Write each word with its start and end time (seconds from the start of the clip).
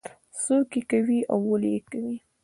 څوک 0.43 0.69
یې 0.77 0.81
کوي 0.91 1.19
او 1.31 1.39
ولې 1.49 1.69
یې 1.75 1.81
کوي. 1.91 2.17